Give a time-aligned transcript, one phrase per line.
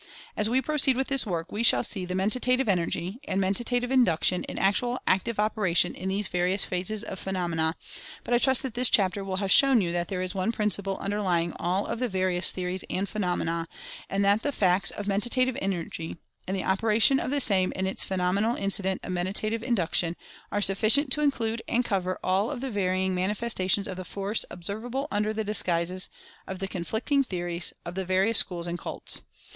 [0.35, 3.91] As we proceed with this work we shall see the Men tative Energy, and Mentative
[3.91, 7.75] Induction in actual active operation in these various phases of phenomena,
[8.23, 10.97] but I trust that this chapter will have shown you that there is one principle
[10.97, 13.67] underlying all of the various theories and phenomena,
[14.09, 17.85] and that the facts of Menta tive Energy, and the operation of the same in
[17.85, 20.15] its phe nomenal incident of Mentative Induction
[20.51, 25.07] are sufficient to include and cover all of the varying manfestations of the Force observable
[25.11, 26.09] under the disguises
[26.47, 29.21] of the The Reconciliation 47 conflicting theories of the various schools and cults.